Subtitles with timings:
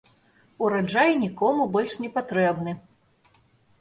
[0.67, 2.71] Ураджай нікому больш не патрэбны.